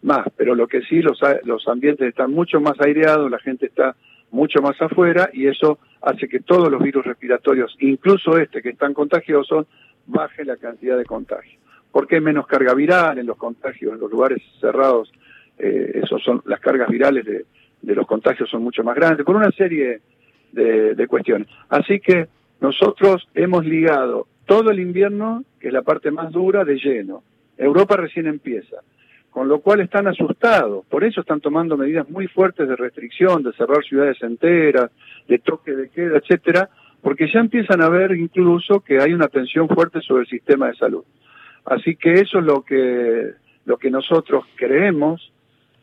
más, 0.00 0.26
pero 0.34 0.54
lo 0.54 0.66
que 0.66 0.80
sí, 0.80 1.02
los, 1.02 1.20
los 1.44 1.68
ambientes 1.68 2.08
están 2.08 2.32
mucho 2.32 2.62
más 2.62 2.80
aireados, 2.80 3.30
la 3.30 3.38
gente 3.38 3.66
está 3.66 3.94
mucho 4.30 4.62
más 4.62 4.80
afuera 4.80 5.28
y 5.34 5.48
eso 5.48 5.78
hace 6.00 6.28
que 6.28 6.40
todos 6.40 6.70
los 6.70 6.82
virus 6.82 7.04
respiratorios, 7.04 7.76
incluso 7.80 8.38
este 8.38 8.62
que 8.62 8.70
es 8.70 8.78
tan 8.78 8.94
contagioso, 8.94 9.66
baje 10.06 10.42
la 10.46 10.56
cantidad 10.56 10.96
de 10.96 11.04
contagio. 11.04 11.58
Porque 11.92 12.16
hay 12.16 12.22
menos 12.22 12.46
carga 12.46 12.72
viral 12.72 13.18
en 13.18 13.26
los 13.26 13.36
contagios, 13.36 13.92
en 13.92 14.00
los 14.00 14.10
lugares 14.10 14.42
cerrados 14.60 15.12
eh, 15.58 16.00
esos 16.02 16.22
son 16.22 16.42
las 16.46 16.60
cargas 16.60 16.88
virales 16.88 17.24
de, 17.24 17.44
los 17.94 18.06
contagios 18.06 18.50
son 18.50 18.62
mucho 18.62 18.82
más 18.82 18.96
grandes, 18.96 19.24
por 19.24 19.36
una 19.36 19.50
serie 19.52 20.00
de, 20.52 21.06
cuestiones. 21.06 21.48
Así 21.68 22.00
que 22.00 22.28
nosotros 22.60 23.28
hemos 23.34 23.64
ligado 23.64 24.26
todo 24.46 24.70
el 24.70 24.80
invierno, 24.80 25.44
que 25.60 25.68
es 25.68 25.72
la 25.72 25.82
parte 25.82 26.10
más 26.10 26.32
dura, 26.32 26.64
de 26.64 26.76
lleno. 26.76 27.22
Europa 27.58 27.96
recién 27.96 28.26
empieza, 28.26 28.76
con 29.30 29.48
lo 29.48 29.60
cual 29.60 29.80
están 29.80 30.06
asustados, 30.06 30.84
por 30.86 31.04
eso 31.04 31.20
están 31.20 31.40
tomando 31.40 31.76
medidas 31.76 32.08
muy 32.08 32.26
fuertes 32.28 32.68
de 32.68 32.76
restricción, 32.76 33.42
de 33.42 33.52
cerrar 33.52 33.84
ciudades 33.84 34.22
enteras, 34.22 34.90
de 35.28 35.38
toque 35.38 35.72
de 35.72 35.88
queda, 35.88 36.18
etcétera, 36.18 36.68
porque 37.02 37.30
ya 37.32 37.40
empiezan 37.40 37.82
a 37.82 37.88
ver 37.88 38.12
incluso 38.12 38.80
que 38.80 39.00
hay 39.00 39.12
una 39.12 39.28
tensión 39.28 39.68
fuerte 39.68 40.00
sobre 40.00 40.22
el 40.22 40.28
sistema 40.28 40.68
de 40.68 40.76
salud. 40.76 41.04
Así 41.64 41.96
que 41.96 42.12
eso 42.14 42.38
es 42.38 42.44
lo 42.44 42.62
que, 42.62 43.32
lo 43.64 43.76
que 43.76 43.90
nosotros 43.90 44.44
creemos, 44.54 45.32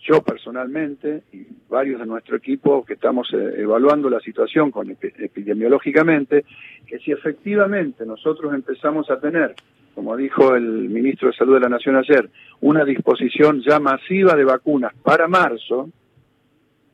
yo 0.04 0.22
personalmente 0.22 1.24
y 1.32 1.46
varios 1.70 2.00
de 2.00 2.06
nuestro 2.06 2.36
equipo 2.36 2.84
que 2.86 2.94
estamos 2.94 3.30
eh, 3.34 3.62
evaluando 3.62 4.10
la 4.10 4.20
situación 4.20 4.72
con 4.72 4.92
epidemiológicamente, 4.92 6.46
que 6.86 7.00
si 7.00 7.12
efectivamente 7.12 8.06
nosotros 8.06 8.54
empezamos 8.54 9.10
a 9.10 9.20
tener, 9.20 9.56
como 9.96 10.16
dijo 10.18 10.56
el 10.56 10.90
ministro 10.90 11.30
de 11.30 11.36
Salud 11.36 11.56
de 11.56 11.62
la 11.62 11.70
Nación 11.70 11.96
ayer, 11.96 12.30
una 12.62 12.84
disposición 12.84 13.62
ya 13.62 13.80
masiva 13.80 14.36
de 14.36 14.44
vacunas 14.44 14.94
para 15.02 15.28
marzo, 15.28 15.90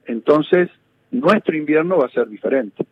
entonces 0.06 0.70
nuestro 1.12 1.56
invierno 1.56 1.98
va 1.98 2.06
a 2.06 2.12
ser 2.12 2.28
diferente. 2.28 2.86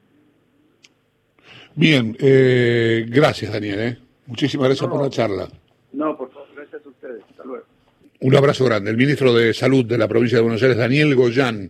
Bien, 1.76 2.16
eh, 2.20 3.06
gracias 3.08 3.54
Daniel, 3.54 3.80
¿eh? 3.80 3.98
muchísimas 4.26 4.68
gracias 4.68 4.90
por 4.90 5.02
la 5.02 5.10
charla. 5.10 5.48
No, 5.94 6.18
por 6.18 6.32
favor, 6.32 6.48
gracias 6.56 6.84
a 6.86 6.90
ustedes. 6.90 7.24
Hasta 7.30 7.44
luego. 7.44 7.77
Un 8.20 8.36
abrazo 8.36 8.66
grande. 8.66 8.90
El 8.90 8.98
ministro 8.98 9.34
de 9.34 9.54
Salud 9.54 9.86
de 9.86 9.98
la 9.98 10.08
provincia 10.08 10.38
de 10.38 10.42
Buenos 10.42 10.62
Aires, 10.64 10.78
Daniel 10.78 11.14
Goyán, 11.14 11.70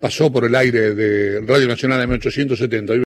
pasó 0.00 0.32
por 0.32 0.44
el 0.46 0.54
aire 0.54 0.94
de 0.94 1.40
Radio 1.46 1.68
Nacional 1.68 2.08
M870. 2.08 2.94